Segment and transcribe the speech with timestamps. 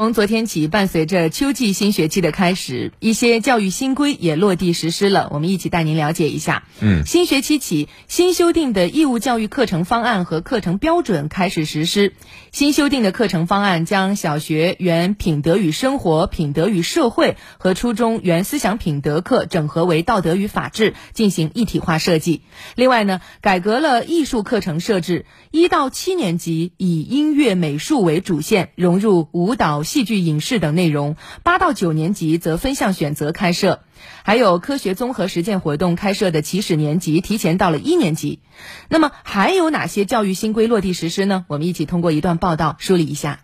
[0.00, 5.28] 从昨天起，伴随着秋季新学期的开始，一些教育新规也落地实施了。
[5.30, 6.64] 我们一起带您了解一下。
[6.80, 12.14] 嗯，新学期起，新修订的义务教育课程方案和课程标准开始实施。
[12.50, 22.42] 新修订的课程方案将小学原品德与生活、品德与社会和初中原思想品德课整合为道德与法治，进行一体化设计。
[22.74, 29.83] 另外呢，改革了艺术课程设置，一到七年级以音乐、美术为主线，融入舞蹈。
[29.84, 33.80] 戏剧、影视等内容，八到九年级则分项选择开设，
[34.24, 38.40] 还有科学综合实践活动开设的起始年级提前到了一年级。
[38.88, 41.44] 那么还有哪些教育新规落地实施呢？
[41.48, 43.40] 我们一起通过一段报道梳理一下。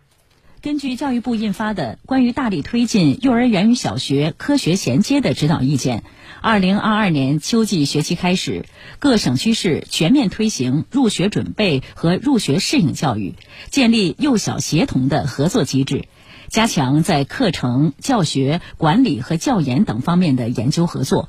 [0.63, 6.01] 根据教育部印发的《关于大力推进幼儿园与小学科学衔接的指导意见》，
[6.43, 8.67] 二零二二年秋季学期开始，
[8.99, 13.37] 各省区市全面推行入学准备和入学适应教育，
[13.71, 16.05] 建立幼小协同的合作机制。
[16.51, 21.29] 加强在课程、教学、管理和教研等方面的研究合作，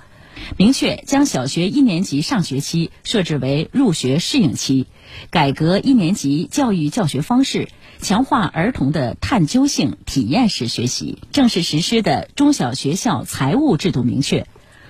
[0.58, 4.88] 明确将小学一年级上学期设置为入学适应期，
[5.30, 7.68] 改革一年级教育教学方式，
[8.00, 11.20] 强化儿童的探究性体验式学习。
[11.32, 14.48] 正式实施的中小学校财务制度明确，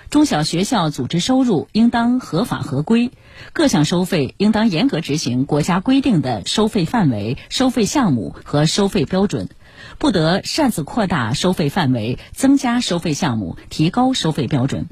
[0.10, 3.12] 中小学校组织收入应当合法合规，
[3.52, 9.50] 各项收费应当严格执行国家规定的收费范围、收费项目和收费标准。
[9.98, 14.88] 不得擅自扩大收费范围、增加收费项目、提高收费标准。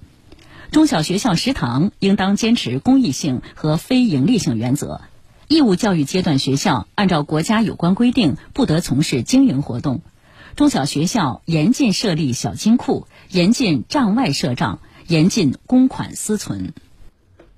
[0.71, 5.01] 中小学校食堂应当坚持公益性和非营利性原则。
[5.47, 10.01] 义务教育阶段学校按照国家有关规定不得从事经营活动。
[10.55, 16.73] 中小学校严禁设立小金库，严禁账外赊账，严禁公款私存。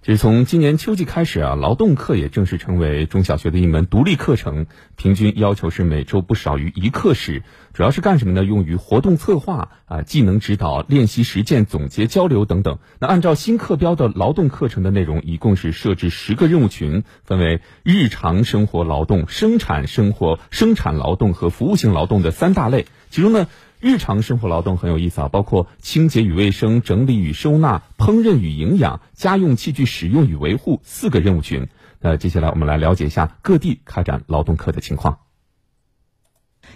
[0.04, 7.44] 其实从今年秋季开始啊，劳动课也正式成为中小学的一门独立课程，平均要求是每周不少于一课时。
[7.72, 8.44] 主要是干什么呢？
[8.44, 12.80] 用于活动策划啊、技能指导、练习实践、总结交流等等。
[13.00, 22.88] 那按照新课标的劳动课程的内容，一共是设置十个任务群，分为日常生活劳动、生产生活、生产劳动和服务性劳动的三大类。
[23.12, 23.48] 其中呢。
[23.82, 31.68] 日常生活劳动很有意思啊，包括清洁与卫生、整理与收纳、烹饪与营养、家用器具使用与维护四个任务群。
[32.00, 35.18] 那接下来我们来了解一下各地开展劳动课的情况。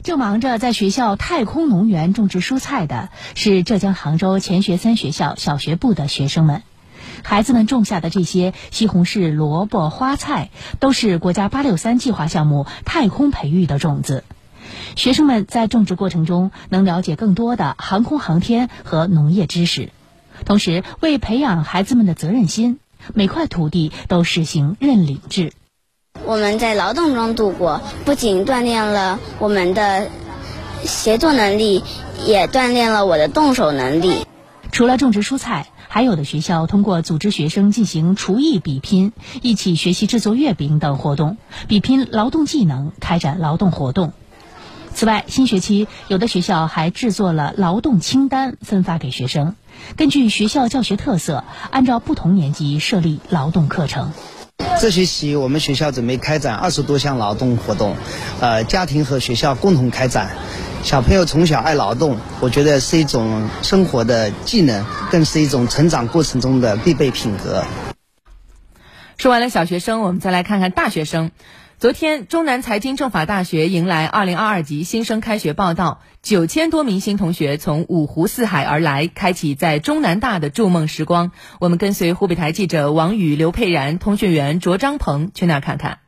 [0.02, 6.64] 正忙着在学校太空农园种植蔬菜的是浙江杭州钱学森学校小学部的学生们，
[7.24, 10.50] 孩子们种下的这些西红柿、萝卜、花菜，
[10.80, 14.24] 都是国家“八六三”计划项目太空培育的种子。
[14.96, 19.90] 学生们在种植过程中能了解更多的航空航天和农业知识，
[20.46, 22.80] 同时为培养孩子们的责任心，
[23.14, 25.54] 每块土地都实行认领制。
[26.24, 30.08] 我们在劳动中度过，不仅锻炼了我们的
[30.84, 31.84] 协作能力，
[32.26, 34.26] 也锻炼了我的动手能力。
[34.72, 41.38] 除了种植蔬菜，还有的学校通过组织学生进行厨艺比拼、一起学习制作月饼等活动，
[41.68, 44.14] 比拼劳动技能，开展劳动活动。
[44.96, 49.58] 此外，新学期有的学校还制作了劳动清单，分发给学生。
[49.98, 54.14] 根据学校教学特色，按照不同年级设立劳动课程。
[54.80, 57.98] 这学期我们学校准备开展二十多项劳动活动，
[58.40, 60.32] 呃，家庭和学校共同开展。
[60.82, 67.66] 小朋友从小爱劳动，我觉得是一种生活的技能，更是一种成长过程中的必备品格。
[69.18, 71.32] 说完了小学生，我们再来看看大学生。
[71.78, 81.32] 昨天，中南财经政法大学迎来二零二二级新生开学报道，九千多名新同学从五湖四海而来，开启在中南大的筑梦时光。
[81.60, 86.05] 我们跟随湖北台记者王宇、刘佩然、通讯员卓张鹏去那儿看看。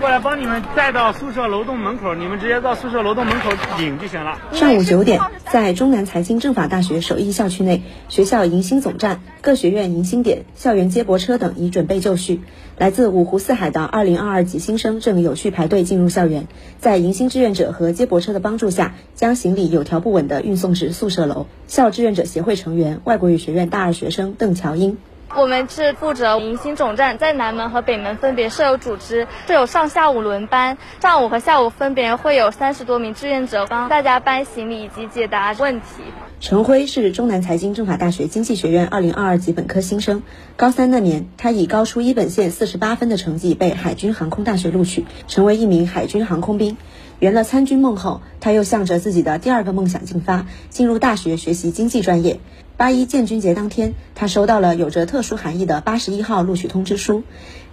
[0.00, 4.38] 过来帮你们带到宿舍楼栋门口，你们直接到宿舍楼栋门口领就行了。
[4.52, 5.20] 上午九点，
[5.50, 12.40] 在中南财经政法大学首义校区内，学校迎新总站、各学院迎新点、校园接驳车等已准备就绪。
[12.76, 16.46] 来自五湖四海的2022级新生正有序排队进入校园，
[16.78, 21.46] 在迎新志愿者和接驳车的帮助下，将行李有条不紊地运送至宿舍楼。
[21.66, 24.96] 校志愿者协会成员、外国语学院大二学生邓乔英。
[25.36, 36.02] 我们是负责迎新总站，在南门和北门分别设有组织，设有上下午轮班，上午和下午分别会有三十多名志愿者帮大家搬行李以及解答问题。
[36.40, 40.22] 陈辉是中南财经政法大学经济学院二零二二级本科新生，
[40.56, 46.78] 高三那年，他以高出一本线四十八分的成绩被海军航空大学录取，成为一名海军航空兵。
[47.18, 52.40] 圆了参军梦后，他又向着自己的第二个梦想进发，进入大学学习经济专业。
[52.78, 57.22] 八一建军节当天，他收到了有着特殊含义的八十一号录取通知书。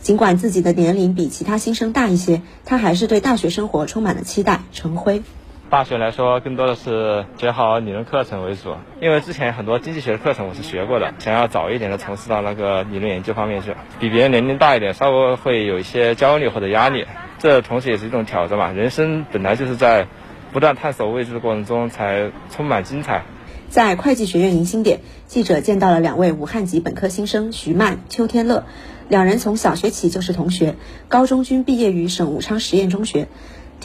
[0.01, 4.63] 尽管自己的年龄比其他新生大一些，他还是对大学生活充满了期待。
[4.73, 5.23] 陈辉，
[5.69, 17.05] 大学来说，更多的是学好理论课程为主，因为之前很多经济学的课程我是学过的，想要早一点的从事到那个理论研究方面去，比别人年龄大一点，稍微会有一些焦虑或者压力，
[17.37, 18.71] 这同时也是一种挑战嘛。
[18.71, 20.07] 人生本来就是在
[20.53, 23.23] 不断探索未知的过程中才充满精彩。
[23.69, 28.63] 在会计学院迎新点，记者见到了两位武汉籍本科新生徐曼、邱天乐，
[29.09, 30.75] 两人从小学起就是同学，
[31.09, 33.27] 高中均毕业于省武昌实验中学。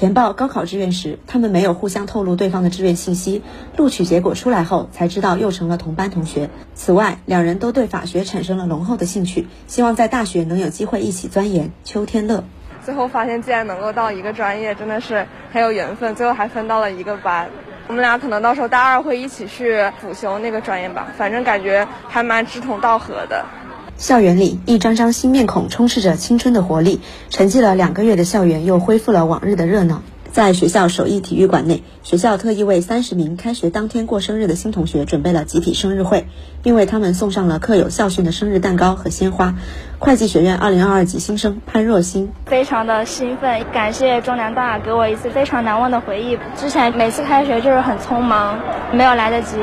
[0.02, 3.40] 填报高考志愿时，他们没有互相透露对方的志愿信息。
[3.76, 6.50] 录取结果出来后，才知道又成了同班同学。
[6.74, 11.70] 此外，两人都对法学产生了浓厚的兴趣，希望在大学能有机会一起钻研。
[11.84, 12.42] 邱天乐，
[12.84, 16.16] 最后发现，既然能够到一个专业，真的是很有缘分。
[16.16, 17.48] 最后还分到了一个班，
[17.86, 21.12] 我们俩可能到时候大二会一起去辅修那个专业吧。
[21.16, 23.44] 反正感觉还蛮志同道合的。
[24.02, 26.98] 校园里，一张张新面孔充斥着青春的活力。
[27.30, 30.02] 沉寂了两个月的校园又恢复了往日的热闹。
[30.32, 36.26] 在学校首义体育馆内，学校特意为三十名开学当天过生日的新同学准备了集体生日会，
[36.62, 39.54] 并为他们送上了刻有校训的生日蛋糕和鲜花。
[39.98, 46.38] 会计学院二零二二级新生潘若欣非常的兴奋，感谢中南大给我一次非常难忘的回忆。
[46.56, 48.58] 之前每次开学就是很匆忙，
[48.90, 49.54] 没有来得及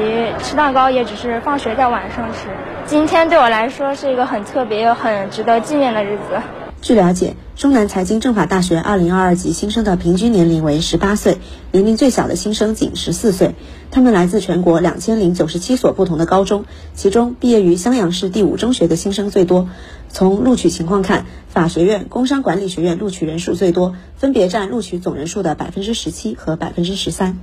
[0.43, 2.47] 吃蛋糕，也只是放学在晚上吃。
[2.85, 6.39] 今天对我来说是一个很特别又很值得纪念的日子。
[6.81, 11.39] 据了解，中南财经政法大学2022级新生的平均年龄为18岁，
[11.73, 13.55] 年龄最小的新生仅14岁。
[13.91, 16.63] 他们来自全国2097所不同的高中，
[16.93, 19.67] 其中毕业于襄阳市第五中学的新生最多。
[20.07, 27.33] 从录取情况看，法学院、工商管理学院录取人数最多，分别占录取总人数的17%和13%。